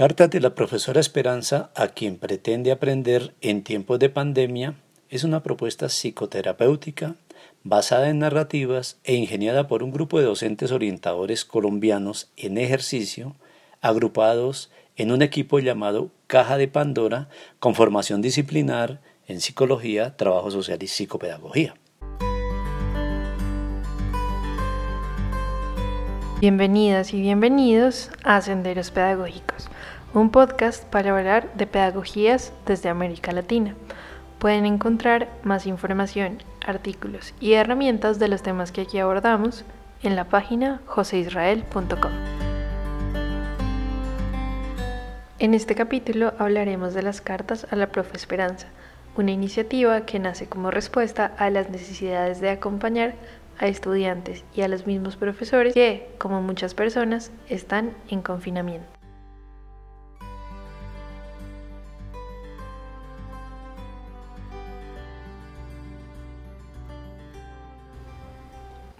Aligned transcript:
Cartas 0.00 0.30
de 0.30 0.40
la 0.40 0.54
profesora 0.54 0.98
Esperanza 0.98 1.70
a 1.76 1.88
quien 1.88 2.16
pretende 2.16 2.72
aprender 2.72 3.34
en 3.42 3.62
tiempos 3.62 3.98
de 3.98 4.08
pandemia 4.08 4.76
es 5.10 5.24
una 5.24 5.42
propuesta 5.42 5.90
psicoterapéutica 5.90 7.16
basada 7.64 8.08
en 8.08 8.20
narrativas 8.20 8.98
e 9.04 9.14
ingeniada 9.14 9.68
por 9.68 9.82
un 9.82 9.90
grupo 9.90 10.18
de 10.18 10.24
docentes 10.24 10.72
orientadores 10.72 11.44
colombianos 11.44 12.30
en 12.38 12.56
ejercicio, 12.56 13.36
agrupados 13.82 14.70
en 14.96 15.12
un 15.12 15.20
equipo 15.20 15.58
llamado 15.58 16.08
Caja 16.28 16.56
de 16.56 16.68
Pandora, 16.68 17.28
con 17.58 17.74
formación 17.74 18.22
disciplinar 18.22 19.02
en 19.28 19.42
psicología, 19.42 20.16
trabajo 20.16 20.50
social 20.50 20.82
y 20.82 20.86
psicopedagogía. 20.86 21.74
Bienvenidas 26.40 27.12
y 27.12 27.20
bienvenidos 27.20 28.10
a 28.24 28.40
Senderos 28.40 28.90
Pedagógicos, 28.90 29.68
un 30.12 30.30
podcast 30.30 30.84
para 30.86 31.16
hablar 31.16 31.52
de 31.54 31.66
pedagogías 31.66 32.52
desde 32.66 32.88
América 32.88 33.32
Latina. 33.32 33.74
Pueden 34.38 34.66
encontrar 34.66 35.28
más 35.44 35.66
información, 35.66 36.38
artículos 36.66 37.34
y 37.40 37.52
herramientas 37.52 38.18
de 38.18 38.28
los 38.28 38.42
temas 38.42 38.72
que 38.72 38.82
aquí 38.82 38.98
abordamos 38.98 39.64
en 40.02 40.16
la 40.16 40.24
página 40.24 40.80
joseisrael.com. 40.86 42.12
En 45.38 45.54
este 45.54 45.74
capítulo 45.74 46.34
hablaremos 46.38 46.92
de 46.92 47.02
las 47.02 47.20
cartas 47.20 47.66
a 47.70 47.76
la 47.76 47.90
profe 47.90 48.16
Esperanza, 48.16 48.66
una 49.16 49.30
iniciativa 49.30 50.06
que 50.06 50.18
nace 50.18 50.46
como 50.46 50.70
respuesta 50.70 51.32
a 51.38 51.50
las 51.50 51.70
necesidades 51.70 52.40
de 52.40 52.50
acompañar 52.50 53.14
a 53.58 53.68
estudiantes 53.68 54.44
y 54.54 54.62
a 54.62 54.68
los 54.68 54.86
mismos 54.86 55.16
profesores 55.16 55.74
que, 55.74 56.10
como 56.18 56.42
muchas 56.42 56.74
personas, 56.74 57.30
están 57.48 57.92
en 58.08 58.22
confinamiento. 58.22 58.99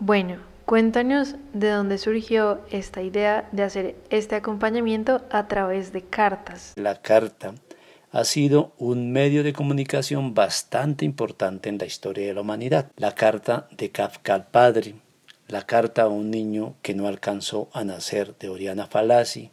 Bueno, 0.03 0.39
cuéntanos 0.65 1.35
de 1.53 1.69
dónde 1.69 1.99
surgió 1.99 2.63
esta 2.71 3.03
idea 3.03 3.47
de 3.53 3.65
hacer 3.65 3.97
este 4.09 4.35
acompañamiento 4.35 5.21
a 5.31 5.47
través 5.47 5.93
de 5.93 6.01
cartas. 6.01 6.73
La 6.77 7.03
carta 7.03 7.53
ha 8.11 8.25
sido 8.25 8.73
un 8.79 9.13
medio 9.13 9.43
de 9.43 9.53
comunicación 9.53 10.33
bastante 10.33 11.05
importante 11.05 11.69
en 11.69 11.77
la 11.77 11.85
historia 11.85 12.27
de 12.27 12.33
la 12.33 12.41
humanidad. 12.41 12.91
La 12.97 13.15
carta 13.15 13.69
de 13.77 13.91
Kafka 13.91 14.33
al 14.33 14.47
padre, 14.47 14.95
la 15.49 15.67
carta 15.67 16.05
a 16.05 16.09
un 16.09 16.31
niño 16.31 16.77
que 16.81 16.95
no 16.95 17.07
alcanzó 17.07 17.69
a 17.75 17.85
nacer 17.85 18.35
de 18.39 18.49
Oriana 18.49 18.87
Falassi, 18.87 19.51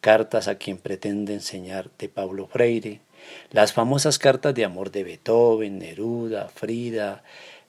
cartas 0.00 0.48
a 0.48 0.56
quien 0.56 0.78
pretende 0.78 1.34
enseñar 1.34 1.88
de 2.00 2.08
Pablo 2.08 2.48
Freire, 2.48 3.00
las 3.52 3.72
famosas 3.72 4.18
cartas 4.18 4.56
de 4.56 4.64
amor 4.64 4.90
de 4.90 5.04
Beethoven, 5.04 5.78
Neruda, 5.78 6.48
Frida, 6.48 7.22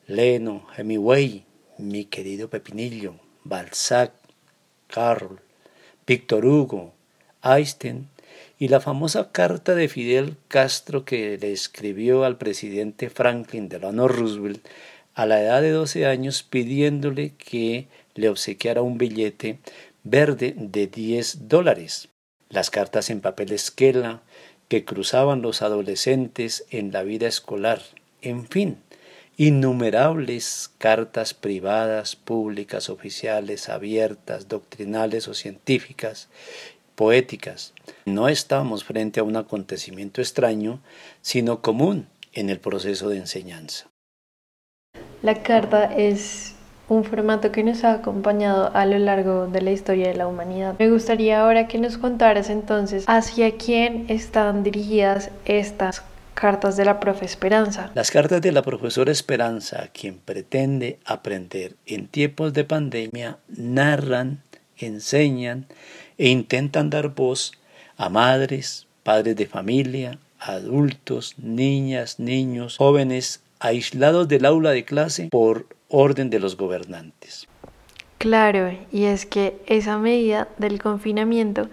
Leno, 0.08 0.66
Hemingway, 0.76 1.46
mi 1.80 2.06
querido 2.06 2.50
Pepinillo, 2.50 3.16
Balzac, 3.44 4.12
Carl, 4.88 5.40
Víctor 6.06 6.46
Hugo, 6.46 6.94
Einstein, 7.42 8.10
y 8.60 8.68
la 8.68 8.82
famosa 8.82 9.32
carta 9.32 9.74
de 9.74 9.88
Fidel 9.88 10.36
Castro 10.50 11.06
que 11.06 11.38
le 11.38 11.54
escribió 11.54 12.26
al 12.26 12.38
presidente 12.38 13.10
Franklin 13.10 13.70
Delano 13.70 14.08
Roosevelt 14.08 14.68
a 15.16 15.26
la 15.26 15.42
edad 15.42 15.62
de 15.62 15.72
12 15.72 16.06
años 16.06 16.44
pidiéndole 16.44 17.34
que 17.38 17.88
le 18.16 18.30
obsequiara 18.30 18.82
un 18.82 18.98
billete 18.98 19.60
verde 20.04 20.54
de 20.58 20.88
10 20.88 21.48
dólares. 21.48 22.10
Las 22.50 22.70
cartas 22.70 23.10
en 23.10 23.22
papel 23.22 23.54
esquela 23.54 24.22
que 24.68 24.84
cruzaban 24.84 25.42
los 25.42 25.62
adolescentes 25.62 26.66
en 26.70 26.92
la 26.92 27.04
vida 27.04 27.28
escolar. 27.28 27.82
En 28.22 28.46
fin, 28.48 28.78
innumerables 29.40 30.70
cartas 30.80 31.34
privadas, 31.34 32.18
públicas, 32.18 32.90
oficiales, 32.90 33.70
abiertas, 33.70 34.50
doctrinales 34.50 35.30
o 35.30 35.34
científicas, 35.34 36.28
poéticas. 36.96 37.74
No 38.04 38.28
estamos 38.28 38.84
frente 38.84 39.22
a 39.22 39.24
un 39.24 39.38
acontecimiento 39.38 40.20
extraño, 40.20 40.82
sino 41.22 41.62
común 41.62 42.08
en 42.34 42.50
el 42.50 42.60
proceso 42.60 43.08
de 43.08 43.16
enseñanza. 43.16 43.88
La 45.22 45.42
carta 45.42 45.86
es 45.86 46.56
un 46.90 47.06
formato 47.06 47.54
que 47.54 47.64
nos 47.64 47.86
ha 47.86 47.94
acompañado 47.94 48.72
a 48.74 48.86
lo 48.86 48.98
largo 48.98 49.48
de 49.48 49.62
la 49.62 49.72
historia 49.72 50.10
de 50.10 50.16
la 50.16 50.28
humanidad. 50.28 50.76
Me 50.80 50.90
gustaría 50.90 51.40
ahora 51.40 51.68
que 51.70 51.78
nos 51.78 51.98
contaras 51.98 52.50
entonces 52.50 53.06
hacia 53.08 53.56
quién 53.58 54.08
están 54.10 54.64
dirigidas 54.64 55.32
estas 55.46 56.02
cartas 56.40 56.78
de 56.78 56.86
la 56.86 57.02
profe 57.02 57.26
Esperanza. 57.26 57.92
Las 57.96 58.12
cartas 58.12 58.42
de 58.42 58.54
la 58.54 58.62
profesora 58.62 59.12
Esperanza, 59.12 59.90
quien 59.92 60.20
pretende 60.20 60.98
aprender 61.04 61.76
en 61.86 62.08
tiempos 62.08 62.54
de 62.54 62.64
pandemia, 62.64 63.40
narran, 63.50 64.42
enseñan 64.78 65.68
e 66.18 66.30
intentan 66.30 66.90
dar 66.90 67.10
voz 67.10 67.52
a 67.98 68.08
madres, 68.08 68.88
padres 69.04 69.36
de 69.36 69.48
familia, 69.48 70.18
adultos, 70.40 71.36
niñas, 71.38 72.20
niños, 72.20 72.78
jóvenes 72.78 73.42
aislados 73.60 74.30
del 74.30 74.46
aula 74.46 74.72
de 74.72 74.86
clase 74.86 75.28
por 75.30 75.68
orden 75.90 76.30
de 76.30 76.40
los 76.40 76.56
gobernantes. 76.56 77.50
Claro, 78.18 78.72
y 78.94 79.06
es 79.06 79.26
que 79.26 79.58
esa 79.66 79.98
medida 79.98 80.48
del 80.58 80.82
confinamiento 80.82 81.68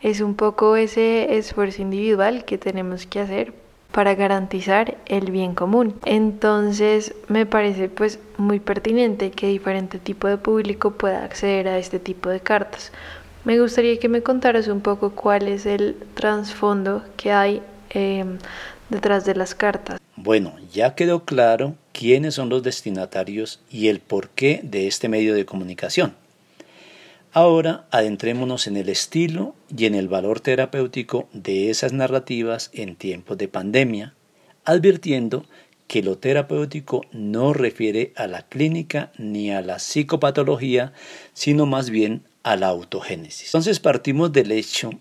es 0.00 0.20
un 0.20 0.36
poco 0.36 0.76
ese 0.76 1.36
esfuerzo 1.36 1.82
individual 1.82 2.44
que 2.44 2.56
tenemos 2.56 3.06
que 3.06 3.18
hacer 3.18 3.65
para 3.96 4.14
garantizar 4.14 4.98
el 5.06 5.30
bien 5.30 5.54
común. 5.54 5.98
Entonces 6.04 7.14
me 7.28 7.46
parece 7.46 7.88
pues 7.88 8.18
muy 8.36 8.60
pertinente 8.60 9.30
que 9.30 9.46
diferente 9.46 9.98
tipo 9.98 10.28
de 10.28 10.36
público 10.36 10.90
pueda 10.90 11.24
acceder 11.24 11.66
a 11.66 11.78
este 11.78 11.98
tipo 11.98 12.28
de 12.28 12.40
cartas. 12.40 12.92
Me 13.46 13.58
gustaría 13.58 13.98
que 13.98 14.10
me 14.10 14.22
contaras 14.22 14.68
un 14.68 14.82
poco 14.82 15.12
cuál 15.12 15.48
es 15.48 15.64
el 15.64 15.96
trasfondo 16.12 17.04
que 17.16 17.32
hay 17.32 17.62
em, 17.88 18.36
detrás 18.90 19.24
de 19.24 19.34
las 19.34 19.54
cartas. 19.54 19.98
Bueno, 20.14 20.52
ya 20.70 20.94
quedó 20.94 21.24
claro 21.24 21.74
quiénes 21.92 22.34
son 22.34 22.50
los 22.50 22.62
destinatarios 22.62 23.60
y 23.70 23.88
el 23.88 24.00
porqué 24.00 24.60
de 24.62 24.88
este 24.88 25.08
medio 25.08 25.32
de 25.34 25.46
comunicación. 25.46 26.14
Ahora 27.36 27.86
adentrémonos 27.90 28.66
en 28.66 28.78
el 28.78 28.88
estilo 28.88 29.54
y 29.68 29.84
en 29.84 29.94
el 29.94 30.08
valor 30.08 30.40
terapéutico 30.40 31.28
de 31.34 31.68
esas 31.68 31.92
narrativas 31.92 32.70
en 32.72 32.96
tiempos 32.96 33.36
de 33.36 33.46
pandemia, 33.46 34.14
advirtiendo 34.64 35.44
que 35.86 36.02
lo 36.02 36.16
terapéutico 36.16 37.02
no 37.12 37.52
refiere 37.52 38.14
a 38.16 38.26
la 38.26 38.48
clínica 38.48 39.12
ni 39.18 39.50
a 39.50 39.60
la 39.60 39.78
psicopatología, 39.80 40.94
sino 41.34 41.66
más 41.66 41.90
bien 41.90 42.22
a 42.42 42.56
la 42.56 42.68
autogénesis. 42.68 43.48
Entonces 43.48 43.80
partimos 43.80 44.32
del 44.32 44.50
hecho 44.50 44.92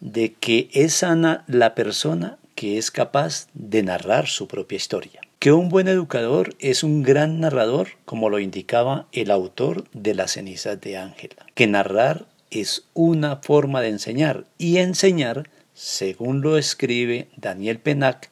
de 0.00 0.32
que 0.32 0.70
es 0.72 0.94
sana 0.94 1.44
la 1.46 1.76
persona 1.76 2.38
que 2.56 2.76
es 2.76 2.90
capaz 2.90 3.46
de 3.54 3.84
narrar 3.84 4.26
su 4.26 4.48
propia 4.48 4.74
historia. 4.74 5.20
Que 5.44 5.52
un 5.52 5.68
buen 5.68 5.88
educador 5.88 6.56
es 6.58 6.82
un 6.82 7.02
gran 7.02 7.38
narrador, 7.40 7.88
como 8.06 8.30
lo 8.30 8.38
indicaba 8.38 9.06
el 9.12 9.30
autor 9.30 9.84
de 9.92 10.14
Las 10.14 10.32
cenizas 10.32 10.80
de 10.80 10.96
Ángela. 10.96 11.44
Que 11.52 11.66
narrar 11.66 12.24
es 12.50 12.86
una 12.94 13.36
forma 13.36 13.82
de 13.82 13.88
enseñar 13.88 14.46
y 14.56 14.78
enseñar, 14.78 15.50
según 15.74 16.40
lo 16.40 16.56
escribe 16.56 17.28
Daniel 17.36 17.78
Penac, 17.78 18.30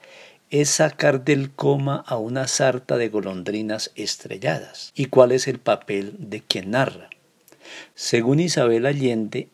es 0.49 0.71
sacar 0.71 1.23
del 1.23 1.51
coma 1.51 2.03
a 2.07 2.17
una 2.17 2.49
sarta 2.49 2.97
de 2.97 3.11
golondrinas 3.11 3.91
estrelladas. 3.95 4.91
¿Y 4.95 5.05
cuál 5.05 5.33
es 5.33 5.49
el 5.49 5.59
papel 5.59 6.15
de 6.19 6.41
quien 6.41 6.71
narra? 6.71 7.11
Según 7.95 8.41
Isabel 8.41 8.87
Allende, 8.87 9.49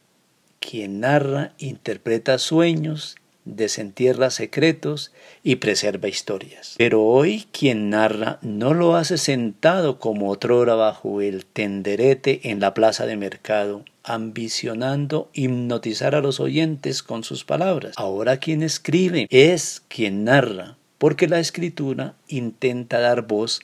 quien 0.60 1.00
narra 1.00 1.54
interpreta 1.58 2.38
sueños, 2.38 3.16
desentierra 3.56 4.30
secretos 4.30 5.12
y 5.42 5.56
preserva 5.56 6.08
historias. 6.08 6.74
Pero 6.76 7.02
hoy 7.02 7.46
quien 7.52 7.90
narra 7.90 8.38
no 8.42 8.74
lo 8.74 8.96
hace 8.96 9.18
sentado 9.18 9.98
como 9.98 10.30
otrora 10.30 10.74
bajo 10.74 11.20
el 11.20 11.44
tenderete 11.46 12.50
en 12.50 12.60
la 12.60 12.74
plaza 12.74 13.06
de 13.06 13.16
mercado, 13.16 13.84
ambicionando 14.04 15.30
hipnotizar 15.32 16.14
a 16.14 16.20
los 16.20 16.40
oyentes 16.40 17.02
con 17.02 17.24
sus 17.24 17.44
palabras. 17.44 17.94
Ahora 17.96 18.38
quien 18.38 18.62
escribe 18.62 19.26
es 19.30 19.82
quien 19.88 20.24
narra, 20.24 20.76
porque 20.98 21.28
la 21.28 21.40
escritura 21.40 22.14
intenta 22.28 23.00
dar 23.00 23.26
voz 23.26 23.60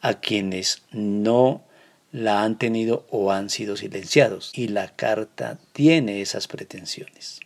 a 0.00 0.20
quienes 0.20 0.82
no 0.92 1.62
la 2.12 2.44
han 2.44 2.58
tenido 2.58 3.06
o 3.10 3.32
han 3.32 3.50
sido 3.50 3.76
silenciados 3.76 4.52
y 4.54 4.68
la 4.68 4.88
carta 4.94 5.58
tiene 5.72 6.20
esas 6.20 6.46
pretensiones. 6.46 7.40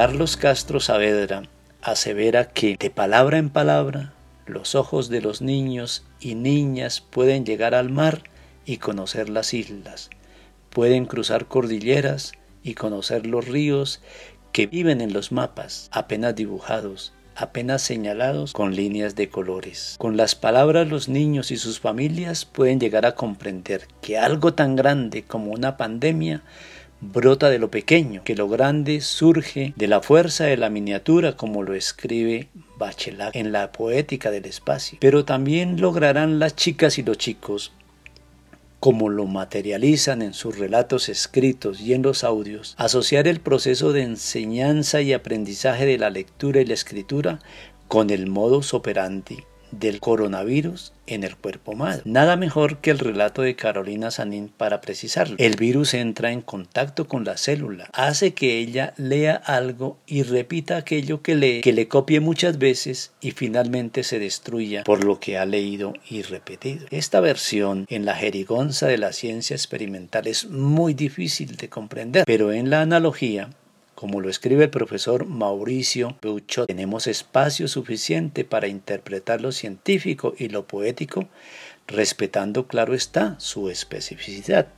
Carlos 0.00 0.36
Castro 0.36 0.78
Saavedra 0.78 1.42
asevera 1.82 2.44
que 2.50 2.76
de 2.78 2.88
palabra 2.88 3.36
en 3.36 3.50
palabra 3.50 4.12
los 4.46 4.76
ojos 4.76 5.08
de 5.08 5.20
los 5.20 5.42
niños 5.42 6.04
y 6.20 6.36
niñas 6.36 7.00
pueden 7.00 7.44
llegar 7.44 7.74
al 7.74 7.90
mar 7.90 8.22
y 8.64 8.76
conocer 8.76 9.28
las 9.28 9.54
islas. 9.54 10.08
Pueden 10.70 11.04
cruzar 11.04 11.46
cordilleras 11.46 12.30
y 12.62 12.74
conocer 12.74 13.26
los 13.26 13.48
ríos 13.48 14.00
que 14.52 14.68
viven 14.68 15.00
en 15.00 15.12
los 15.12 15.32
mapas 15.32 15.88
apenas 15.90 16.36
dibujados, 16.36 17.12
apenas 17.34 17.82
señalados 17.82 18.52
con 18.52 18.76
líneas 18.76 19.16
de 19.16 19.28
colores. 19.30 19.96
Con 19.98 20.16
las 20.16 20.36
palabras 20.36 20.86
los 20.86 21.08
niños 21.08 21.50
y 21.50 21.56
sus 21.56 21.80
familias 21.80 22.44
pueden 22.44 22.78
llegar 22.78 23.04
a 23.04 23.16
comprender 23.16 23.88
que 24.00 24.16
algo 24.16 24.54
tan 24.54 24.76
grande 24.76 25.24
como 25.24 25.50
una 25.50 25.76
pandemia 25.76 26.44
brota 27.00 27.50
de 27.50 27.58
lo 27.58 27.70
pequeño, 27.70 28.22
que 28.24 28.34
lo 28.34 28.48
grande 28.48 29.00
surge 29.00 29.72
de 29.76 29.86
la 29.86 30.00
fuerza 30.00 30.44
de 30.44 30.56
la 30.56 30.70
miniatura, 30.70 31.36
como 31.36 31.62
lo 31.62 31.74
escribe 31.74 32.48
Bachelard 32.76 33.36
en 33.36 33.52
la 33.52 33.72
poética 33.72 34.30
del 34.30 34.44
espacio. 34.46 34.98
Pero 35.00 35.24
también 35.24 35.80
lograrán 35.80 36.38
las 36.38 36.56
chicas 36.56 36.98
y 36.98 37.02
los 37.02 37.18
chicos 37.18 37.72
como 38.80 39.08
lo 39.08 39.26
materializan 39.26 40.22
en 40.22 40.32
sus 40.32 40.56
relatos 40.56 41.08
escritos 41.08 41.80
y 41.80 41.94
en 41.94 42.02
los 42.02 42.22
audios, 42.22 42.74
asociar 42.78 43.26
el 43.26 43.40
proceso 43.40 43.92
de 43.92 44.02
enseñanza 44.02 45.00
y 45.02 45.12
aprendizaje 45.12 45.84
de 45.84 45.98
la 45.98 46.10
lectura 46.10 46.60
y 46.60 46.64
la 46.64 46.74
escritura 46.74 47.40
con 47.88 48.10
el 48.10 48.28
modus 48.28 48.74
operandi 48.74 49.38
del 49.70 50.00
coronavirus 50.00 50.92
en 51.06 51.24
el 51.24 51.36
cuerpo 51.36 51.72
humano. 51.72 52.02
Nada 52.04 52.36
mejor 52.36 52.78
que 52.78 52.90
el 52.90 52.98
relato 52.98 53.42
de 53.42 53.56
Carolina 53.56 54.10
Sanín 54.10 54.48
para 54.54 54.80
precisarlo. 54.80 55.36
El 55.38 55.56
virus 55.56 55.94
entra 55.94 56.32
en 56.32 56.42
contacto 56.42 57.08
con 57.08 57.24
la 57.24 57.36
célula, 57.36 57.88
hace 57.92 58.34
que 58.34 58.58
ella 58.58 58.94
lea 58.96 59.34
algo 59.34 59.98
y 60.06 60.22
repita 60.22 60.76
aquello 60.76 61.22
que 61.22 61.34
lee, 61.34 61.60
que 61.62 61.72
le 61.72 61.88
copie 61.88 62.20
muchas 62.20 62.58
veces 62.58 63.12
y 63.20 63.32
finalmente 63.32 64.02
se 64.04 64.18
destruya 64.18 64.84
por 64.84 65.04
lo 65.04 65.18
que 65.18 65.38
ha 65.38 65.46
leído 65.46 65.94
y 66.08 66.22
repetido. 66.22 66.86
Esta 66.90 67.20
versión 67.20 67.86
en 67.88 68.04
la 68.04 68.14
jerigonza 68.14 68.86
de 68.86 68.98
la 68.98 69.12
ciencia 69.12 69.54
experimental 69.54 70.26
es 70.26 70.48
muy 70.48 70.94
difícil 70.94 71.56
de 71.56 71.68
comprender, 71.68 72.24
pero 72.26 72.52
en 72.52 72.70
la 72.70 72.82
analogía 72.82 73.50
como 73.98 74.20
lo 74.20 74.30
escribe 74.30 74.62
el 74.62 74.70
profesor 74.70 75.26
Mauricio 75.26 76.16
Peuchot, 76.20 76.68
tenemos 76.68 77.08
espacio 77.08 77.66
suficiente 77.66 78.44
para 78.44 78.68
interpretar 78.68 79.40
lo 79.40 79.50
científico 79.50 80.34
y 80.38 80.50
lo 80.50 80.68
poético, 80.68 81.26
respetando, 81.88 82.68
claro 82.68 82.94
está, 82.94 83.34
su 83.40 83.68
especificidad, 83.70 84.68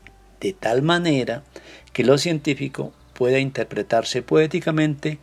de 0.40 0.54
tal 0.54 0.80
manera 0.80 1.42
que 1.92 2.02
lo 2.02 2.16
científico 2.16 2.94
pueda 3.12 3.38
interpretarse 3.38 4.22
poéticamente 4.22 5.18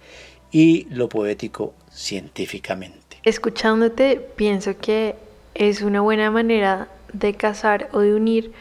y 0.52 0.86
lo 0.92 1.10
poético 1.10 1.74
científicamente. 1.92 3.18
Escuchándote, 3.24 4.18
pienso 4.36 4.78
que 4.78 5.16
es 5.56 5.82
una 5.82 6.02
buena 6.02 6.30
manera 6.30 6.88
de 7.14 7.34
casar 7.34 7.90
o 7.94 8.02
de 8.02 8.14
unir 8.14 8.52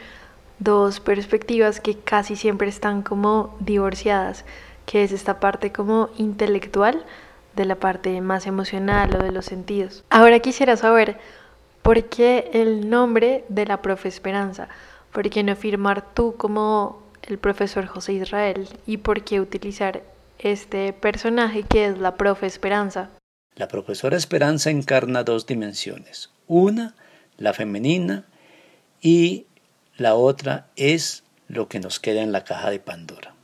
dos 0.57 0.99
perspectivas 0.99 1.79
que 1.79 1.95
casi 1.95 2.35
siempre 2.35 2.69
están 2.69 3.03
como 3.03 3.55
divorciadas 3.59 4.43
que 4.87 5.03
es 5.03 5.11
esta 5.11 5.39
parte 5.39 5.71
como 5.71 6.09
intelectual 6.17 7.05
de 7.55 7.65
la 7.65 7.75
parte 7.75 8.19
más 8.21 8.47
emocional 8.47 9.15
o 9.15 9.23
de 9.23 9.31
los 9.31 9.45
sentidos. 9.45 10.03
Ahora 10.09 10.39
quisiera 10.39 10.77
saber 10.77 11.19
por 11.81 12.05
qué 12.05 12.49
el 12.53 12.89
nombre 12.89 13.43
de 13.49 13.65
la 13.65 13.81
profe 13.81 14.07
Esperanza, 14.07 14.69
por 15.11 15.29
qué 15.29 15.43
no 15.43 15.55
firmar 15.55 16.13
tú 16.13 16.35
como 16.37 17.03
el 17.23 17.37
profesor 17.37 17.85
José 17.85 18.13
Israel 18.13 18.67
y 18.85 18.97
por 18.97 19.23
qué 19.23 19.41
utilizar 19.41 20.03
este 20.39 20.93
personaje 20.93 21.63
que 21.63 21.85
es 21.85 21.97
la 21.97 22.15
profe 22.15 22.45
Esperanza. 22.45 23.09
La 23.55 23.67
profesora 23.67 24.15
Esperanza 24.15 24.69
encarna 24.69 25.23
dos 25.23 25.45
dimensiones. 25.45 26.29
Una, 26.47 26.95
la 27.37 27.53
femenina, 27.53 28.25
y 29.01 29.47
la 29.97 30.15
otra 30.15 30.67
es 30.75 31.23
lo 31.47 31.67
que 31.67 31.79
nos 31.79 31.99
queda 31.99 32.21
en 32.21 32.31
la 32.31 32.43
caja 32.43 32.69
de 32.69 32.79
Pandora. 32.79 33.36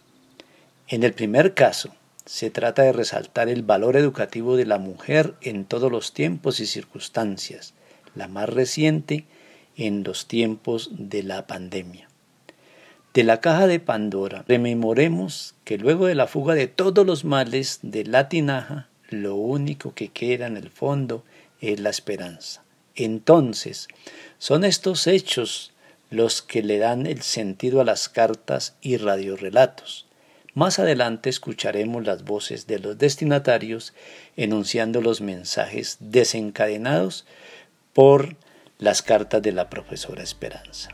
En 0.88 1.04
el 1.04 1.14
primer 1.14 1.54
caso, 1.54 1.96
se 2.26 2.50
trata 2.50 2.84
de 2.84 2.94
resaltar 2.94 3.50
el 3.50 3.64
valor 3.64 3.96
educativo 3.96 4.58
de 4.58 4.66
la 4.66 4.78
mujer 4.78 5.36
en 5.42 5.66
todos 5.66 5.92
los 5.92 6.14
tiempos 6.14 6.60
y 6.60 6.66
circunstancias, 6.66 7.74
la 8.16 8.28
más 8.28 8.50
reciente 8.50 9.26
en 9.78 10.04
los 10.04 10.28
tiempos 10.28 10.90
de 10.92 11.24
la 11.24 11.48
pandemia. 11.48 12.10
De 13.14 13.24
la 13.24 13.42
caja 13.42 13.68
de 13.68 13.80
Pandora, 13.80 14.44
rememoremos 14.48 15.56
que 15.64 15.78
luego 15.78 16.08
de 16.08 16.16
la 16.16 16.28
fuga 16.28 16.56
de 16.56 16.68
todos 16.68 17.06
los 17.06 17.26
males 17.26 17.80
de 17.82 18.06
la 18.06 18.28
tinaja, 18.28 18.90
lo 19.10 19.36
único 19.36 19.94
que 19.94 20.10
queda 20.10 20.48
en 20.48 20.58
el 20.58 20.70
fondo 20.70 21.24
es 21.62 21.80
la 21.80 21.92
esperanza. 21.92 22.64
Entonces, 22.96 23.88
son 24.38 24.64
estos 24.64 25.08
hechos 25.08 25.74
los 26.10 26.42
que 26.42 26.62
le 26.62 26.78
dan 26.78 27.06
el 27.06 27.22
sentido 27.22 27.82
a 27.82 27.86
las 27.86 28.10
cartas 28.10 28.76
y 28.82 28.98
radiorelatos. 28.98 30.08
Más 30.56 30.78
adelante 30.78 31.32
escucharemos 31.32 32.06
las 32.06 32.26
voces 32.26 32.68
de 32.68 32.78
los 32.78 33.00
destinatarios 33.00 33.96
enunciando 34.36 35.02
los 35.02 35.20
mensajes 35.20 35.98
desencadenados 36.00 37.26
por 37.92 38.36
las 38.78 39.02
cartas 39.02 39.42
de 39.42 39.52
la 39.52 39.72
profesora 39.72 40.22
Esperanza. 40.22 40.90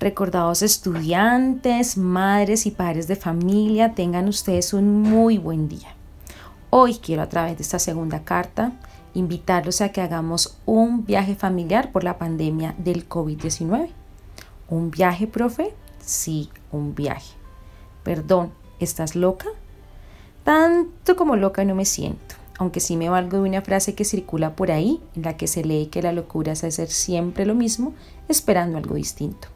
Recordados 0.00 0.62
estudiantes, 0.62 1.96
madres 1.96 2.66
y 2.66 2.72
padres 2.72 3.06
de 3.06 3.14
familia, 3.14 3.94
tengan 3.94 4.26
ustedes 4.26 4.74
un 4.74 5.02
muy 5.02 5.38
buen 5.38 5.68
día. 5.68 5.94
Hoy 6.70 6.96
quiero 6.96 7.22
a 7.22 7.28
través 7.28 7.56
de 7.56 7.62
esta 7.62 7.78
segunda 7.78 8.24
carta 8.24 8.72
invitarlos 9.14 9.80
a 9.80 9.90
que 9.90 10.00
hagamos 10.00 10.58
un 10.66 11.06
viaje 11.06 11.36
familiar 11.36 11.92
por 11.92 12.02
la 12.02 12.18
pandemia 12.18 12.74
del 12.78 13.08
COVID-19. 13.08 13.90
¿Un 14.68 14.90
viaje, 14.90 15.28
profe? 15.28 15.72
Sí, 16.00 16.50
un 16.72 16.96
viaje. 16.96 17.43
Perdón, 18.04 18.52
¿estás 18.78 19.16
loca? 19.16 19.46
Tanto 20.44 21.16
como 21.16 21.36
loca 21.36 21.64
no 21.64 21.74
me 21.74 21.86
siento, 21.86 22.34
aunque 22.58 22.80
sí 22.80 22.96
me 22.96 23.08
valgo 23.08 23.38
de 23.38 23.48
una 23.48 23.62
frase 23.62 23.94
que 23.94 24.04
circula 24.04 24.54
por 24.54 24.70
ahí, 24.70 25.00
en 25.16 25.22
la 25.22 25.36
que 25.36 25.46
se 25.46 25.64
lee 25.64 25.86
que 25.86 26.02
la 26.02 26.12
locura 26.12 26.52
es 26.52 26.62
hacer 26.64 26.88
siempre 26.88 27.46
lo 27.46 27.54
mismo, 27.54 27.94
esperando 28.28 28.76
algo 28.76 28.94
distinto. 28.94 29.48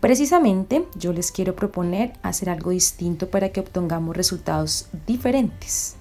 Precisamente 0.00 0.86
yo 0.96 1.12
les 1.12 1.30
quiero 1.30 1.54
proponer 1.54 2.14
hacer 2.22 2.50
algo 2.50 2.70
distinto 2.70 3.30
para 3.30 3.50
que 3.50 3.60
obtengamos 3.60 4.16
resultados 4.16 4.88
diferentes. 5.06 5.96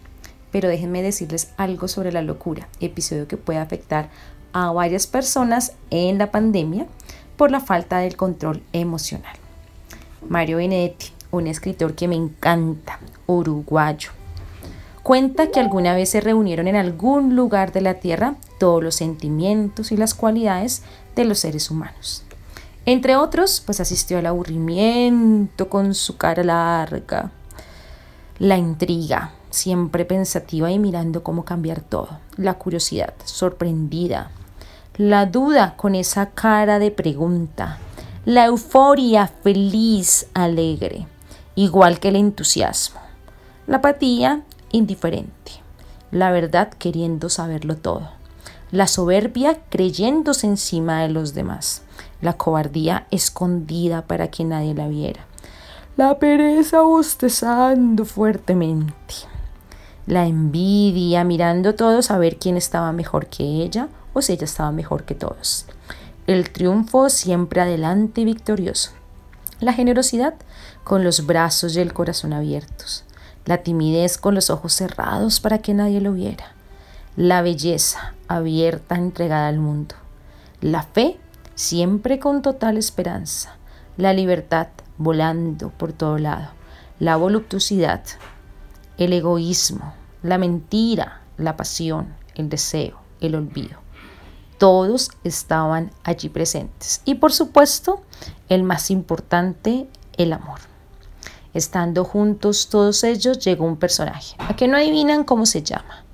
Pero 0.52 0.70
déjenme 0.70 1.04
decirles 1.04 1.52
algo 1.58 1.88
sobre 1.88 2.12
la 2.12 2.22
locura, 2.22 2.68
episodio 2.80 3.28
que 3.28 3.38
puede 3.38 3.60
afectar 3.60 4.10
a 4.54 4.72
varias 4.72 5.06
personas 5.06 5.74
en 5.92 6.18
la 6.18 6.32
pandemia 6.32 6.88
por 7.38 7.52
la 7.52 7.60
falta 7.60 8.00
del 8.00 8.18
control 8.18 8.64
emocional. 8.74 9.36
Mario 10.28 10.58
Benedetti, 10.58 11.08
un 11.32 11.48
escritor 11.48 11.96
que 11.96 12.08
me 12.08 12.16
encanta, 12.16 13.00
uruguayo. 13.28 14.12
Cuenta 15.04 15.50
que 15.50 15.60
alguna 15.60 15.96
vez 15.96 16.10
se 16.10 16.22
reunieron 16.22 16.68
en 16.68 16.76
algún 16.76 17.36
lugar 17.36 17.72
de 17.72 17.82
la 17.82 17.96
Tierra 17.96 18.36
todos 18.60 18.84
los 18.84 18.96
sentimientos 18.96 19.92
y 19.92 19.98
las 19.98 20.14
cualidades 20.14 20.84
de 21.16 21.26
los 21.26 21.40
seres 21.40 21.72
humanos. 21.72 22.24
Entre 22.86 23.16
otros, 23.16 23.62
pues 23.66 23.80
asistió 23.80 24.18
al 24.18 24.26
aburrimiento 24.26 25.70
con 25.70 25.94
su 25.94 26.18
cara 26.18 26.44
larga, 26.44 27.32
la 28.40 28.58
intriga, 28.58 29.32
siempre 29.52 30.04
pensativa 30.04 30.72
y 30.72 30.80
mirando 30.80 31.24
cómo 31.24 31.46
cambiar 31.46 31.82
todo, 31.82 32.20
la 32.38 32.56
curiosidad, 32.56 33.14
sorprendida, 33.24 34.32
la 34.98 35.28
duda 35.28 35.76
con 35.78 35.94
esa 35.94 36.32
cara 36.32 36.80
de 36.80 36.90
pregunta, 36.90 37.78
la 38.26 38.46
euforia 38.46 39.28
feliz, 39.28 40.28
alegre, 40.34 41.06
igual 41.56 42.00
que 42.00 42.10
el 42.10 42.16
entusiasmo. 42.16 43.00
La 43.68 43.78
apatía, 43.78 44.44
indiferente. 44.72 45.62
La 46.12 46.32
verdad 46.32 46.70
queriendo 46.70 47.30
saberlo 47.30 47.78
todo. 47.78 48.10
La 48.72 48.88
soberbia 48.88 49.60
creyéndose 49.70 50.48
encima 50.48 51.02
de 51.02 51.10
los 51.10 51.34
demás. 51.34 51.84
La 52.22 52.34
cobardía 52.34 53.08
escondida 53.12 54.04
para 54.08 54.30
que 54.30 54.44
nadie 54.44 54.74
la 54.74 54.88
viera. 54.88 55.26
La 55.98 56.20
pereza 56.20 56.82
bostezando 56.82 58.06
fuertemente. 58.06 59.16
La 60.08 60.26
envidia 60.26 61.24
mirando 61.24 61.76
todos 61.76 62.12
a 62.12 62.18
ver 62.18 62.38
quién 62.38 62.58
estaba 62.58 62.92
mejor 62.92 63.28
que 63.28 63.44
ella 63.44 63.90
o 64.14 64.22
si 64.22 64.34
ella 64.34 64.46
estaba 64.46 64.72
mejor 64.72 65.04
que 65.04 65.16
todos. 65.16 65.66
El 66.28 66.50
triunfo 66.52 67.10
siempre 67.10 67.62
adelante 67.62 68.22
y 68.22 68.26
victorioso. 68.26 68.92
La 69.62 69.74
generosidad 69.74 70.34
con 70.84 71.04
los 71.04 71.28
brazos 71.28 71.76
y 71.76 71.80
el 71.82 71.94
corazón 71.94 72.34
abiertos, 72.34 73.04
la 73.46 73.60
timidez 73.60 74.18
con 74.18 74.34
los 74.34 74.50
ojos 74.50 74.74
cerrados 74.74 75.40
para 75.40 75.60
que 75.60 75.76
nadie 75.76 76.02
lo 76.02 76.14
viera, 76.14 76.56
la 77.16 77.44
belleza 77.44 78.16
abierta, 78.28 78.96
entregada 78.96 79.48
al 79.48 79.60
mundo, 79.60 79.94
la 80.62 80.82
fe 80.82 81.20
siempre 81.54 82.18
con 82.18 82.42
total 82.42 82.76
esperanza, 82.76 83.56
la 83.98 84.14
libertad 84.14 84.70
volando 84.98 85.70
por 85.70 85.94
todo 85.94 86.18
lado, 86.18 86.50
la 86.98 87.16
voluptuosidad, 87.16 88.04
el 88.98 89.14
egoísmo, 89.14 89.94
la 90.24 90.40
mentira, 90.40 91.22
la 91.38 91.56
pasión, 91.56 92.16
el 92.34 92.50
deseo, 92.50 93.00
el 93.20 93.36
olvido. 93.36 93.78
Todos 94.62 95.10
estaban 95.24 95.90
allí 96.04 96.30
presentes. 96.30 97.02
Y 97.04 97.16
por 97.16 97.34
supuesto, 97.34 98.04
el 98.48 98.62
más 98.62 98.92
importante, 98.92 99.88
el 100.18 100.34
amor. 100.34 100.60
Estando 101.56 102.04
juntos 102.06 102.68
todos 102.70 103.04
ellos, 103.04 103.40
llegó 103.40 103.66
un 103.66 103.78
personaje, 103.78 104.36
a 104.38 104.56
que 104.56 104.68
no 104.68 104.78
adivinan 104.78 105.24
cómo 105.24 105.48
se 105.48 105.64
llama, 105.64 106.06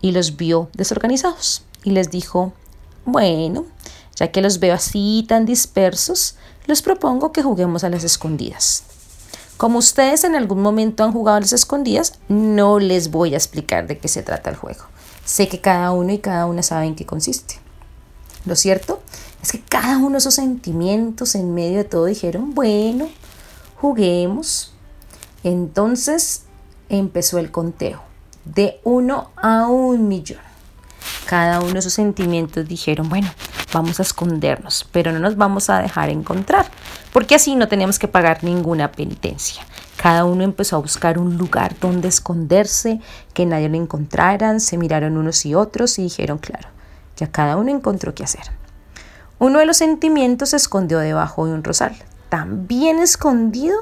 y 0.00 0.12
los 0.12 0.36
vio 0.36 0.70
desorganizados 0.74 1.64
y 1.82 1.90
les 1.90 2.12
dijo, 2.12 2.52
bueno, 3.06 3.66
ya 4.14 4.30
que 4.30 4.40
los 4.40 4.60
veo 4.60 4.74
así 4.74 5.24
tan 5.28 5.44
dispersos, 5.44 6.36
les 6.66 6.80
propongo 6.80 7.32
que 7.32 7.42
juguemos 7.42 7.82
a 7.82 7.88
las 7.88 8.04
escondidas. 8.04 8.84
Como 9.56 9.80
ustedes 9.80 10.22
en 10.22 10.36
algún 10.36 10.62
momento 10.62 11.02
han 11.02 11.12
jugado 11.12 11.38
a 11.38 11.40
las 11.40 11.52
escondidas, 11.52 12.20
no 12.28 12.78
les 12.78 13.10
voy 13.10 13.34
a 13.34 13.36
explicar 13.36 13.88
de 13.88 13.98
qué 13.98 14.06
se 14.06 14.22
trata 14.22 14.50
el 14.50 14.56
juego. 14.56 14.84
Sé 15.24 15.48
que 15.48 15.60
cada 15.60 15.90
uno 15.90 16.12
y 16.12 16.18
cada 16.18 16.46
una 16.46 16.62
sabe 16.62 16.86
en 16.86 16.94
qué 16.94 17.04
consiste. 17.04 17.63
Lo 18.46 18.56
cierto 18.56 19.02
es 19.42 19.52
que 19.52 19.60
cada 19.60 19.98
uno 19.98 20.12
de 20.12 20.18
esos 20.18 20.34
sentimientos 20.34 21.34
en 21.34 21.54
medio 21.54 21.78
de 21.78 21.84
todo 21.84 22.06
dijeron, 22.06 22.54
bueno, 22.54 23.08
juguemos. 23.76 24.72
Entonces 25.42 26.44
empezó 26.88 27.38
el 27.38 27.50
conteo, 27.50 28.02
de 28.44 28.80
uno 28.84 29.30
a 29.36 29.68
un 29.68 30.08
millón. 30.08 30.40
Cada 31.26 31.60
uno 31.60 31.72
de 31.74 31.78
esos 31.78 31.94
sentimientos 31.94 32.66
dijeron, 32.68 33.08
bueno, 33.08 33.30
vamos 33.72 33.98
a 33.98 34.02
escondernos, 34.02 34.86
pero 34.92 35.12
no 35.12 35.18
nos 35.18 35.36
vamos 35.36 35.68
a 35.68 35.80
dejar 35.80 36.10
encontrar, 36.10 36.66
porque 37.12 37.34
así 37.34 37.56
no 37.56 37.68
tenemos 37.68 37.98
que 37.98 38.08
pagar 38.08 38.44
ninguna 38.44 38.92
penitencia. 38.92 39.62
Cada 39.96 40.24
uno 40.24 40.44
empezó 40.44 40.76
a 40.76 40.80
buscar 40.80 41.18
un 41.18 41.36
lugar 41.36 41.76
donde 41.80 42.08
esconderse, 42.08 43.00
que 43.32 43.46
nadie 43.46 43.68
lo 43.68 43.76
encontraran, 43.76 44.60
se 44.60 44.76
miraron 44.76 45.16
unos 45.16 45.44
y 45.46 45.54
otros 45.54 45.98
y 45.98 46.02
dijeron, 46.02 46.38
claro, 46.38 46.68
ya 47.16 47.30
cada 47.30 47.56
uno 47.56 47.70
encontró 47.70 48.14
qué 48.14 48.24
hacer. 48.24 48.44
Uno 49.38 49.58
de 49.58 49.66
los 49.66 49.76
sentimientos 49.76 50.50
se 50.50 50.56
escondió 50.56 50.98
debajo 50.98 51.46
de 51.46 51.52
un 51.52 51.64
rosal, 51.64 51.96
tan 52.28 52.66
bien 52.66 52.98
escondido 52.98 53.76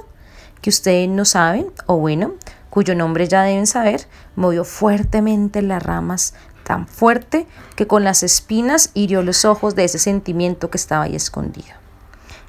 que 0.61 0.71
ustedes 0.71 1.09
no 1.09 1.25
saben, 1.25 1.67
o 1.87 1.97
bueno, 1.97 2.35
cuyo 2.71 2.95
nombre 2.95 3.29
ya 3.29 3.43
deben 3.43 3.67
saber, 3.67 4.07
movió 4.35 4.65
fuertemente 4.65 5.61
las 5.61 5.83
ramas, 5.83 6.35
tan 6.65 6.87
fuerte 6.87 7.47
que 7.77 7.87
con 7.87 8.05
las 8.05 8.23
espinas 8.23 8.91
hirió 8.95 9.23
los 9.23 9.45
ojos 9.45 9.75
de 9.75 9.85
ese 9.85 9.99
sentimiento 9.99 10.71
que 10.71 10.79
estaba 10.79 11.05
ahí 11.05 11.17
escondido. 11.17 11.75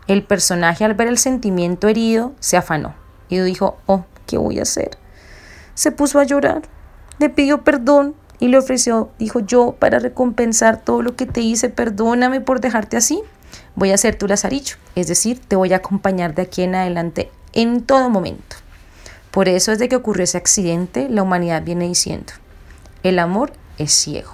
El 0.08 0.24
personaje 0.24 0.86
al 0.86 0.94
ver 0.94 1.08
el 1.08 1.18
sentimiento 1.18 1.88
herido 1.88 2.34
se 2.40 2.58
afanó 2.58 2.94
y 3.30 3.40
dijo, 3.40 3.78
oh, 3.86 4.06
¿qué 4.28 4.38
voy 4.38 4.60
a 4.60 4.64
hacer? 4.64 4.98
Se 5.74 5.92
puso 5.92 6.20
a 6.20 6.24
llorar, 6.24 6.62
le 7.20 7.30
pidió 7.30 7.64
perdón 7.64 8.16
y 8.40 8.48
le 8.48 8.58
ofreció, 8.58 9.12
dijo 9.20 9.40
yo, 9.40 9.76
para 9.80 10.00
recompensar 10.00 10.82
todo 10.82 11.02
lo 11.02 11.16
que 11.16 11.26
te 11.26 11.42
hice, 11.42 11.70
perdóname 11.70 12.42
por 12.42 12.60
dejarte 12.60 12.98
así, 12.98 13.22
voy 13.76 13.92
a 13.92 13.98
ser 13.98 14.18
tu 14.18 14.28
lazarillo, 14.28 14.76
es 14.96 15.08
decir, 15.08 15.40
te 15.40 15.56
voy 15.56 15.74
a 15.74 15.78
acompañar 15.78 16.36
de 16.36 16.44
aquí 16.44 16.64
en 16.64 16.76
adelante 16.76 17.32
en 17.54 17.82
todo 17.82 18.10
momento. 18.10 18.58
Por 19.32 19.50
eso 19.50 19.72
desde 19.72 19.90
que 19.90 19.96
ocurrió 19.96 20.24
ese 20.24 20.38
accidente, 20.38 21.10
la 21.10 21.24
humanidad 21.24 21.64
viene 21.64 21.88
diciendo, 21.88 22.34
el 23.04 23.20
amor 23.20 23.54
es 23.78 23.92
ciego, 23.92 24.32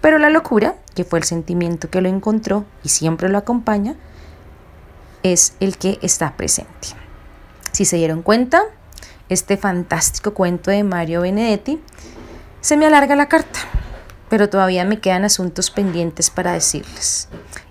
pero 0.00 0.18
la 0.18 0.30
locura, 0.30 0.76
que 0.94 1.04
fue 1.04 1.18
el 1.18 1.24
sentimiento 1.24 1.90
que 1.90 2.00
lo 2.00 2.08
encontró 2.08 2.64
y 2.84 2.90
siempre 2.90 3.28
lo 3.28 3.38
acompaña, 3.38 3.96
es 5.22 5.54
el 5.60 5.78
que 5.78 5.98
está 6.02 6.36
presente. 6.36 6.88
Si 7.72 7.84
se 7.84 7.96
dieron 7.96 8.22
cuenta, 8.22 8.62
este 9.28 9.56
fantástico 9.56 10.32
cuento 10.32 10.70
de 10.70 10.84
Mario 10.84 11.22
Benedetti 11.22 11.80
se 12.66 12.76
me 12.76 12.84
alarga 12.84 13.14
la 13.14 13.28
carta, 13.28 13.60
pero 14.28 14.48
todavía 14.48 14.84
me 14.84 14.98
quedan 14.98 15.24
asuntos 15.24 15.70
pendientes 15.70 16.30
para 16.30 16.52
decirles. 16.52 17.28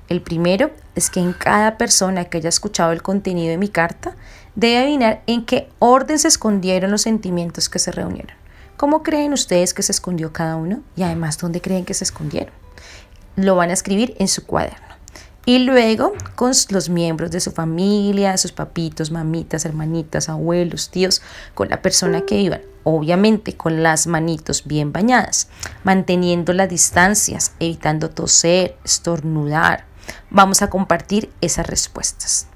El 0.08 0.22
primero 0.22 0.72
es 0.96 1.10
que 1.10 1.20
en 1.20 1.34
cada 1.34 1.78
persona 1.78 2.24
que 2.24 2.38
haya 2.38 2.48
escuchado 2.48 2.94
el 2.94 3.02
contenido 3.02 3.50
de 3.50 3.58
mi 3.58 3.68
carta 3.68 4.16
debe 4.56 4.78
adivinar 4.78 5.22
en 5.28 5.46
qué 5.46 5.68
orden 5.80 6.18
se 6.18 6.30
escondieron 6.30 6.92
los 6.92 7.02
sentimientos 7.02 7.68
que 7.68 7.78
se 7.78 7.92
reunieron. 7.92 8.38
¿Cómo 8.78 9.04
creen 9.04 9.34
ustedes 9.34 9.74
que 9.74 9.84
se 9.84 9.92
escondió 9.92 10.32
cada 10.32 10.56
uno? 10.56 10.82
Y 10.96 11.04
además, 11.04 11.38
¿dónde 11.40 11.60
creen 11.60 11.84
que 11.84 11.94
se 11.94 12.06
escondieron? 12.06 12.54
Lo 13.36 13.58
van 13.58 13.72
a 13.72 13.74
escribir 13.74 14.16
en 14.18 14.30
su 14.30 14.46
cuaderno. 14.46 14.96
Y 15.46 15.60
luego 15.60 16.14
con 16.36 16.54
los 16.70 16.88
miembros 16.88 17.32
de 17.32 17.42
su 17.42 17.52
familia, 17.52 18.38
sus 18.38 18.54
papitos, 18.54 19.12
mamitas, 19.12 19.66
hermanitas, 19.66 20.30
abuelos, 20.30 20.90
tíos, 20.90 21.22
con 21.54 21.68
la 21.68 21.82
persona 21.82 22.22
que 22.22 22.38
iban 22.38 22.62
obviamente 22.86 23.58
con 23.58 23.84
las 23.84 24.08
manitos 24.08 24.64
bien 24.66 24.94
bañadas, 24.94 25.50
manteniendo 25.84 26.54
las 26.54 26.70
distancias, 26.70 27.52
evitando 27.60 28.10
toser, 28.10 28.78
estornudar. 28.86 29.86
Vamos 30.30 30.62
a 30.62 30.70
compartir 30.70 31.30
esas 31.42 31.68
respuestas. 31.68 32.48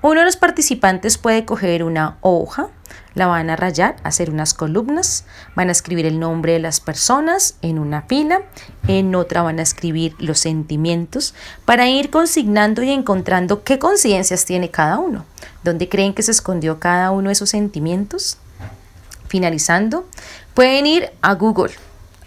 Uno 0.00 0.20
de 0.20 0.26
los 0.26 0.36
participantes 0.36 1.18
puede 1.18 1.44
coger 1.44 1.82
una 1.82 2.18
hoja, 2.20 2.68
la 3.14 3.26
van 3.26 3.50
a 3.50 3.56
rayar, 3.56 3.96
hacer 4.04 4.30
unas 4.30 4.54
columnas, 4.54 5.24
van 5.56 5.68
a 5.70 5.72
escribir 5.72 6.06
el 6.06 6.20
nombre 6.20 6.52
de 6.52 6.58
las 6.58 6.80
personas 6.80 7.56
en 7.62 7.78
una 7.78 8.02
fila, 8.02 8.42
en 8.86 9.14
otra 9.14 9.42
van 9.42 9.58
a 9.58 9.62
escribir 9.62 10.14
los 10.18 10.38
sentimientos 10.38 11.34
para 11.64 11.88
ir 11.88 12.10
consignando 12.10 12.82
y 12.82 12.90
encontrando 12.90 13.64
qué 13.64 13.78
conciencias 13.78 14.44
tiene 14.44 14.70
cada 14.70 14.98
uno, 14.98 15.24
dónde 15.62 15.88
creen 15.88 16.12
que 16.12 16.22
se 16.22 16.32
escondió 16.32 16.78
cada 16.78 17.10
uno 17.10 17.28
de 17.28 17.32
esos 17.32 17.50
sentimientos. 17.50 18.38
Finalizando, 19.34 20.06
pueden 20.54 20.86
ir 20.86 21.10
a 21.20 21.34
Google, 21.34 21.72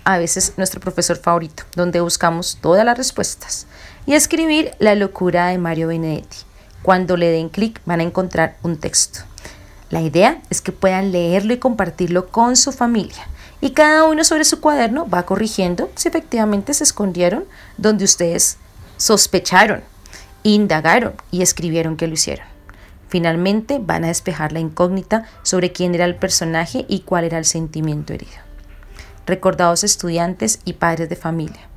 a 0.04 0.18
veces 0.18 0.52
nuestro 0.58 0.82
profesor 0.82 1.16
favorito, 1.16 1.64
donde 1.74 2.02
buscamos 2.02 2.58
todas 2.60 2.84
las 2.84 2.98
respuestas, 2.98 3.66
y 4.06 4.14
escribir 4.14 4.72
La 4.78 4.94
locura 4.94 5.48
de 5.48 5.58
Mario 5.58 5.88
Benedetti. 5.88 6.40
Cuando 6.82 7.16
le 7.16 7.30
den 7.30 7.48
clic 7.48 7.80
van 7.86 8.02
a 8.02 8.04
encontrar 8.04 8.58
un 8.62 8.76
texto. 8.76 9.22
La 9.90 10.02
idea 10.02 10.42
es 10.50 10.60
que 10.60 10.74
puedan 10.74 11.14
leerlo 11.14 11.54
y 11.54 11.60
compartirlo 11.60 12.28
con 12.28 12.58
su 12.58 12.74
familia. 12.74 13.26
Y 13.62 13.70
cada 13.70 14.04
uno 14.04 14.26
sobre 14.26 14.44
su 14.44 14.60
cuaderno 14.60 15.08
va 15.08 15.26
corrigiendo 15.26 15.90
si 15.96 16.10
efectivamente 16.10 16.74
se 16.74 16.84
escondieron 16.84 17.46
donde 17.78 18.04
ustedes 18.04 18.58
sospecharon, 18.98 19.82
indagaron 20.44 21.14
y 21.32 21.42
escribieron 21.42 21.96
que 21.96 22.08
lo 22.08 22.16
hicieron. 22.16 22.57
Finalmente 23.08 23.80
van 23.80 24.04
a 24.04 24.08
despejar 24.08 24.52
la 24.52 24.60
incógnita 24.60 25.26
sobre 25.44 25.72
quién 25.72 25.96
era 25.96 26.06
el 26.06 26.16
personaje 26.16 26.86
y 26.88 27.02
cuál 27.02 27.24
era 27.24 27.38
el 27.38 27.46
sentimiento 27.46 28.14
herido. 28.14 28.38
Recordados 29.26 29.84
estudiantes 29.84 30.60
y 30.66 30.74
padres 30.74 31.10
de 31.10 31.16
familia. 31.16 31.68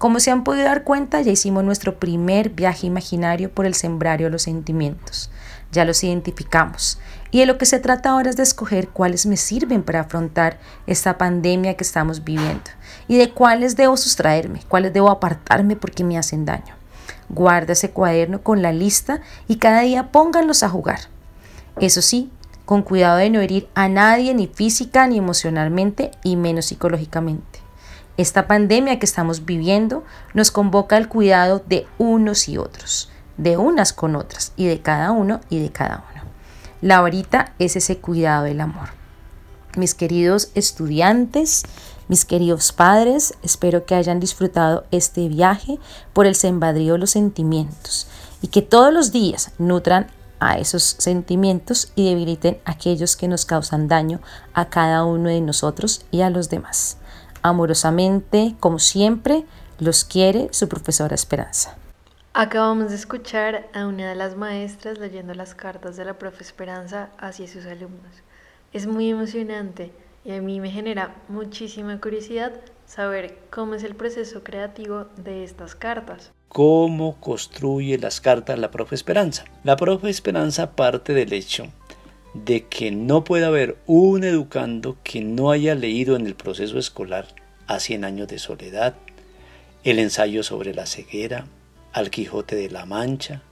Como 0.00 0.18
se 0.18 0.30
han 0.30 0.44
podido 0.44 0.64
dar 0.64 0.82
cuenta, 0.82 1.20
ya 1.20 1.30
hicimos 1.30 1.62
nuestro 1.62 1.98
primer 1.98 2.48
viaje 2.48 2.86
imaginario 2.86 3.50
por 3.50 3.66
el 3.66 3.74
sembrario 3.74 4.28
de 4.28 4.30
los 4.30 4.42
sentimientos. 4.42 5.30
Ya 5.72 5.84
los 5.84 6.02
identificamos. 6.02 6.98
Y 7.30 7.40
de 7.40 7.46
lo 7.46 7.58
que 7.58 7.66
se 7.66 7.80
trata 7.80 8.08
ahora 8.08 8.30
es 8.30 8.36
de 8.36 8.42
escoger 8.42 8.88
cuáles 8.88 9.26
me 9.26 9.36
sirven 9.36 9.82
para 9.82 10.00
afrontar 10.00 10.58
esta 10.86 11.18
pandemia 11.18 11.74
que 11.74 11.84
estamos 11.84 12.24
viviendo. 12.24 12.70
Y 13.08 13.18
de 13.18 13.30
cuáles 13.34 13.76
debo 13.76 13.98
sustraerme, 13.98 14.62
cuáles 14.68 14.94
debo 14.94 15.10
apartarme 15.10 15.76
porque 15.76 16.02
me 16.02 16.16
hacen 16.16 16.46
daño. 16.46 16.79
Guarda 17.30 17.72
ese 17.72 17.90
cuaderno 17.90 18.42
con 18.42 18.60
la 18.60 18.72
lista 18.72 19.20
y 19.48 19.56
cada 19.56 19.80
día 19.80 20.12
pónganlos 20.12 20.62
a 20.62 20.68
jugar. 20.68 21.00
Eso 21.80 22.02
sí, 22.02 22.30
con 22.66 22.82
cuidado 22.82 23.16
de 23.16 23.30
no 23.30 23.40
herir 23.40 23.68
a 23.74 23.88
nadie 23.88 24.34
ni 24.34 24.46
física 24.46 25.06
ni 25.06 25.18
emocionalmente 25.18 26.10
y 26.22 26.36
menos 26.36 26.66
psicológicamente. 26.66 27.60
Esta 28.16 28.46
pandemia 28.46 28.98
que 28.98 29.06
estamos 29.06 29.46
viviendo 29.46 30.04
nos 30.34 30.50
convoca 30.50 30.96
al 30.96 31.08
cuidado 31.08 31.64
de 31.66 31.86
unos 31.98 32.48
y 32.48 32.58
otros, 32.58 33.10
de 33.38 33.56
unas 33.56 33.92
con 33.92 34.14
otras 34.14 34.52
y 34.56 34.66
de 34.66 34.80
cada 34.80 35.12
uno 35.12 35.40
y 35.48 35.60
de 35.60 35.70
cada 35.70 36.04
uno. 36.12 36.22
La 36.82 37.00
varita 37.00 37.54
es 37.58 37.76
ese 37.76 37.98
cuidado 37.98 38.44
del 38.44 38.60
amor. 38.60 38.90
Mis 39.76 39.94
queridos 39.94 40.50
estudiantes, 40.54 41.64
mis 42.10 42.24
queridos 42.24 42.72
padres, 42.72 43.34
espero 43.40 43.86
que 43.86 43.94
hayan 43.94 44.18
disfrutado 44.18 44.84
este 44.90 45.28
viaje 45.28 45.78
por 46.12 46.26
el 46.26 46.34
sembradío 46.34 46.94
de 46.94 46.98
los 46.98 47.10
sentimientos 47.10 48.08
y 48.42 48.48
que 48.48 48.62
todos 48.62 48.92
los 48.92 49.12
días 49.12 49.52
nutran 49.58 50.08
a 50.40 50.58
esos 50.58 50.82
sentimientos 50.82 51.92
y 51.94 52.08
debiliten 52.08 52.58
aquellos 52.64 53.16
que 53.16 53.28
nos 53.28 53.44
causan 53.44 53.86
daño 53.86 54.18
a 54.54 54.70
cada 54.70 55.04
uno 55.04 55.28
de 55.28 55.40
nosotros 55.40 56.04
y 56.10 56.22
a 56.22 56.30
los 56.30 56.50
demás. 56.50 56.98
Amorosamente, 57.42 58.56
como 58.58 58.80
siempre, 58.80 59.46
los 59.78 60.02
quiere 60.02 60.48
su 60.50 60.68
profesora 60.68 61.14
Esperanza. 61.14 61.76
Acabamos 62.32 62.90
de 62.90 62.96
escuchar 62.96 63.68
a 63.72 63.86
una 63.86 64.08
de 64.08 64.16
las 64.16 64.36
maestras 64.36 64.98
leyendo 64.98 65.32
las 65.34 65.54
cartas 65.54 65.96
de 65.96 66.06
la 66.06 66.18
profe 66.18 66.42
Esperanza 66.42 67.10
hacia 67.18 67.46
sus 67.46 67.66
alumnos. 67.66 68.24
Es 68.72 68.88
muy 68.88 69.10
emocionante 69.10 69.92
y 70.24 70.32
a 70.32 70.40
mí 70.42 70.60
me 70.60 70.70
genera 70.70 71.16
muchísima 71.28 72.00
curiosidad 72.00 72.52
saber 72.86 73.38
cómo 73.50 73.74
es 73.74 73.84
el 73.84 73.94
proceso 73.94 74.42
creativo 74.42 75.06
de 75.16 75.44
estas 75.44 75.74
cartas. 75.74 76.32
¿Cómo 76.48 77.20
construye 77.20 77.98
las 77.98 78.20
cartas 78.20 78.58
la 78.58 78.70
profe 78.70 78.96
Esperanza? 78.96 79.44
La 79.64 79.76
profe 79.76 80.10
Esperanza 80.10 80.72
parte 80.72 81.14
del 81.14 81.32
hecho 81.32 81.68
de 82.34 82.66
que 82.66 82.90
no 82.90 83.24
puede 83.24 83.44
haber 83.44 83.76
un 83.86 84.24
educando 84.24 84.96
que 85.02 85.20
no 85.20 85.50
haya 85.50 85.74
leído 85.74 86.16
en 86.16 86.26
el 86.26 86.34
proceso 86.34 86.78
escolar 86.78 87.28
a 87.66 87.80
100 87.80 88.04
años 88.04 88.28
de 88.28 88.38
soledad, 88.38 88.94
el 89.84 89.98
ensayo 89.98 90.42
sobre 90.42 90.74
la 90.74 90.86
ceguera, 90.86 91.46
al 91.92 92.10
Quijote 92.10 92.56
de 92.56 92.70
la 92.70 92.84
Mancha, 92.84 93.42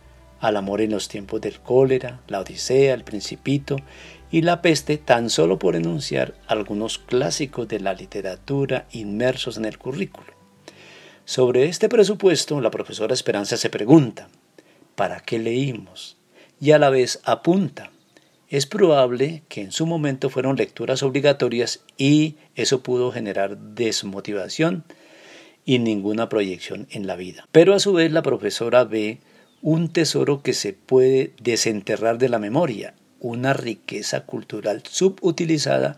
al 0.40 0.56
amor 0.56 0.80
en 0.80 0.92
los 0.92 1.08
tiempos 1.08 1.40
del 1.40 1.60
cólera, 1.60 2.20
la 2.28 2.40
Odisea, 2.40 2.94
el 2.94 3.04
Principito 3.04 3.76
y 4.30 4.42
la 4.42 4.62
peste, 4.62 4.98
tan 4.98 5.30
solo 5.30 5.58
por 5.58 5.76
enunciar 5.76 6.34
algunos 6.46 6.98
clásicos 6.98 7.68
de 7.68 7.80
la 7.80 7.94
literatura 7.94 8.86
inmersos 8.92 9.56
en 9.56 9.64
el 9.64 9.78
currículo. 9.78 10.32
Sobre 11.24 11.66
este 11.66 11.88
presupuesto, 11.88 12.60
la 12.60 12.70
profesora 12.70 13.14
Esperanza 13.14 13.56
se 13.56 13.70
pregunta, 13.70 14.28
¿para 14.94 15.20
qué 15.20 15.38
leímos? 15.38 16.16
Y 16.60 16.72
a 16.72 16.78
la 16.78 16.90
vez 16.90 17.20
apunta, 17.24 17.90
es 18.48 18.64
probable 18.64 19.42
que 19.48 19.60
en 19.60 19.72
su 19.72 19.86
momento 19.86 20.30
fueron 20.30 20.56
lecturas 20.56 21.02
obligatorias 21.02 21.84
y 21.98 22.36
eso 22.54 22.82
pudo 22.82 23.12
generar 23.12 23.58
desmotivación 23.58 24.84
y 25.66 25.80
ninguna 25.80 26.30
proyección 26.30 26.86
en 26.90 27.06
la 27.06 27.14
vida. 27.14 27.46
Pero 27.52 27.74
a 27.74 27.78
su 27.78 27.92
vez 27.92 28.10
la 28.10 28.22
profesora 28.22 28.84
ve 28.84 29.20
un 29.60 29.92
tesoro 29.92 30.42
que 30.42 30.54
se 30.54 30.72
puede 30.72 31.34
desenterrar 31.42 32.16
de 32.16 32.30
la 32.30 32.38
memoria, 32.38 32.94
una 33.20 33.52
riqueza 33.52 34.24
cultural 34.24 34.82
subutilizada 34.84 35.96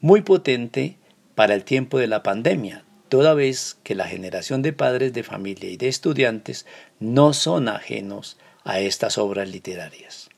muy 0.00 0.22
potente 0.22 0.96
para 1.34 1.54
el 1.54 1.64
tiempo 1.64 1.98
de 1.98 2.06
la 2.06 2.22
pandemia, 2.22 2.84
toda 3.08 3.34
vez 3.34 3.76
que 3.82 3.94
la 3.94 4.06
generación 4.06 4.62
de 4.62 4.72
padres 4.72 5.12
de 5.12 5.22
familia 5.22 5.70
y 5.70 5.76
de 5.76 5.88
estudiantes 5.88 6.66
no 6.98 7.32
son 7.32 7.68
ajenos 7.68 8.38
a 8.64 8.80
estas 8.80 9.18
obras 9.18 9.48
literarias. 9.48 10.30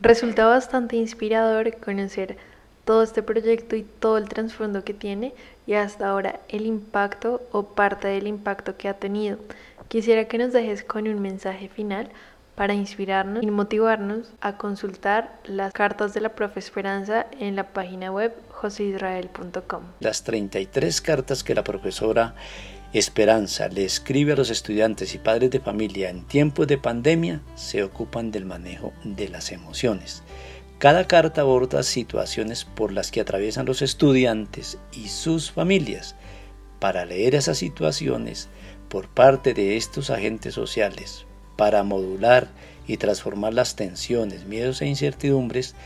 Resulta 0.00 0.46
bastante 0.46 0.96
inspirador 0.96 1.76
conocer 1.76 2.36
todo 2.84 3.02
este 3.02 3.22
proyecto 3.22 3.76
y 3.76 3.82
todo 3.82 4.18
el 4.18 4.28
trasfondo 4.28 4.84
que 4.84 4.94
tiene 4.94 5.32
y 5.66 5.74
hasta 5.74 6.08
ahora 6.08 6.40
el 6.48 6.66
impacto 6.66 7.42
o 7.52 7.66
parte 7.66 8.08
del 8.08 8.26
impacto 8.26 8.76
que 8.76 8.88
ha 8.88 8.94
tenido. 8.94 9.38
Quisiera 9.88 10.24
que 10.26 10.38
nos 10.38 10.52
dejes 10.52 10.82
con 10.82 11.06
un 11.06 11.20
mensaje 11.20 11.68
final 11.68 12.08
para 12.54 12.74
inspirarnos 12.74 13.42
y 13.42 13.50
motivarnos 13.50 14.32
a 14.40 14.56
consultar 14.56 15.40
las 15.44 15.72
cartas 15.72 16.14
de 16.14 16.20
la 16.20 16.34
profe 16.34 16.60
Esperanza 16.60 17.26
en 17.38 17.56
la 17.56 17.72
página 17.72 18.10
web 18.10 18.34
joseisrael.com. 18.50 19.82
Las 20.00 20.24
33 20.24 21.00
cartas 21.00 21.42
que 21.42 21.54
la 21.54 21.64
profesora 21.64 22.34
Esperanza 22.92 23.68
le 23.68 23.86
escribe 23.86 24.34
a 24.34 24.36
los 24.36 24.50
estudiantes 24.50 25.14
y 25.14 25.18
padres 25.18 25.50
de 25.50 25.60
familia 25.60 26.10
en 26.10 26.26
tiempos 26.26 26.66
de 26.66 26.76
pandemia 26.76 27.40
se 27.54 27.82
ocupan 27.82 28.30
del 28.30 28.44
manejo 28.44 28.92
de 29.02 29.30
las 29.30 29.50
emociones. 29.50 30.22
Cada 30.78 31.06
carta 31.06 31.40
aborda 31.40 31.84
situaciones 31.84 32.66
por 32.66 32.92
las 32.92 33.10
que 33.10 33.22
atraviesan 33.22 33.64
los 33.64 33.80
estudiantes 33.80 34.78
y 34.92 35.08
sus 35.08 35.50
familias. 35.50 36.16
Para 36.80 37.06
leer 37.06 37.34
esas 37.34 37.56
situaciones 37.56 38.50
por 38.90 39.08
parte 39.08 39.54
de 39.54 39.78
estos 39.78 40.10
agentes 40.10 40.52
sociales, 40.52 41.24
para 41.62 41.84
modular 41.84 42.48
y 42.88 42.96
transformar 42.96 43.54
las 43.54 43.76
tensiones, 43.76 44.46
miedos 44.46 44.82
e 44.82 44.86
incertidumbres, 44.86 45.76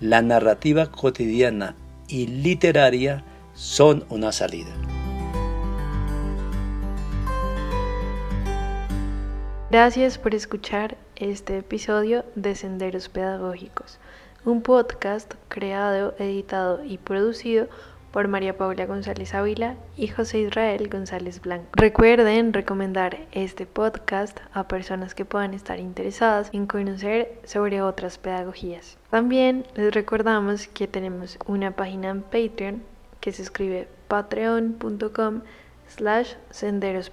la 0.00 0.22
narrativa 0.22 0.90
cotidiana 0.90 1.74
y 2.08 2.28
literaria 2.28 3.22
son 3.52 4.06
una 4.08 4.32
salida. 4.32 4.70
Gracias 9.70 10.16
por 10.16 10.34
escuchar 10.34 10.96
este 11.16 11.58
episodio 11.58 12.24
de 12.34 12.54
Senderos 12.54 13.10
Pedagógicos, 13.10 13.98
un 14.46 14.62
podcast 14.62 15.34
creado, 15.48 16.14
editado 16.18 16.82
y 16.86 16.96
producido 16.96 17.68
por 18.12 18.28
María 18.28 18.56
Paula 18.56 18.86
González 18.86 19.34
Ávila 19.34 19.76
y 19.96 20.08
José 20.08 20.40
Israel 20.40 20.88
González 20.88 21.40
Blanco. 21.40 21.68
Recuerden 21.72 22.52
recomendar 22.52 23.18
este 23.32 23.66
podcast 23.66 24.38
a 24.52 24.68
personas 24.68 25.14
que 25.14 25.24
puedan 25.24 25.54
estar 25.54 25.78
interesadas 25.78 26.50
en 26.52 26.66
conocer 26.66 27.40
sobre 27.44 27.82
otras 27.82 28.18
pedagogías. 28.18 28.98
También 29.10 29.66
les 29.74 29.94
recordamos 29.94 30.68
que 30.68 30.88
tenemos 30.88 31.38
una 31.46 31.72
página 31.72 32.10
en 32.10 32.22
Patreon 32.22 32.82
que 33.20 33.32
se 33.32 33.42
escribe 33.42 33.88
patreon.com 34.08 35.42
slash 35.88 36.34
senderos. 36.50 37.10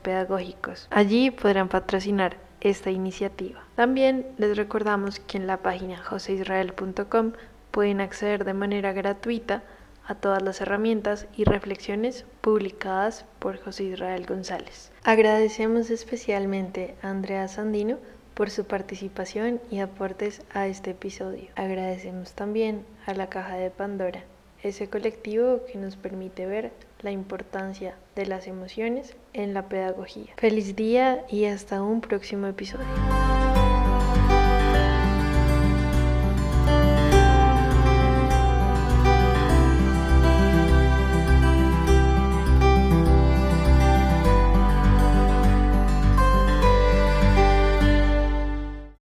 Allí 0.91 1.31
podrán 1.31 1.69
patrocinar 1.69 2.37
esta 2.61 2.91
iniciativa. 2.91 3.61
También 3.75 4.25
les 4.37 4.57
recordamos 4.57 5.19
que 5.19 5.37
en 5.37 5.47
la 5.47 5.57
página 5.57 5.97
joseisrael.com 5.97 7.33
pueden 7.71 8.01
acceder 8.01 8.45
de 8.45 8.53
manera 8.53 8.93
gratuita 8.93 9.63
a 10.07 10.15
todas 10.15 10.41
las 10.41 10.61
herramientas 10.61 11.27
y 11.35 11.43
reflexiones 11.43 12.25
publicadas 12.41 13.25
por 13.39 13.59
José 13.59 13.85
Israel 13.85 14.25
González. 14.25 14.91
Agradecemos 15.03 15.89
especialmente 15.89 16.95
a 17.01 17.09
Andrea 17.09 17.47
Sandino 17.47 17.97
por 18.33 18.49
su 18.49 18.65
participación 18.65 19.61
y 19.71 19.79
aportes 19.79 20.41
a 20.53 20.67
este 20.67 20.91
episodio. 20.91 21.49
Agradecemos 21.55 22.33
también 22.33 22.85
a 23.05 23.13
la 23.13 23.29
Caja 23.29 23.55
de 23.55 23.71
Pandora, 23.71 24.23
ese 24.61 24.89
colectivo 24.89 25.61
que 25.71 25.77
nos 25.77 25.95
permite 25.95 26.45
ver 26.45 26.71
la 27.01 27.11
importancia 27.11 27.95
de 28.15 28.25
las 28.25 28.47
emociones 28.47 29.15
en 29.33 29.53
la 29.53 29.69
pedagogía. 29.69 30.33
Feliz 30.37 30.75
día 30.75 31.23
y 31.29 31.45
hasta 31.45 31.81
un 31.81 32.01
próximo 32.01 32.47
episodio. 32.47 32.85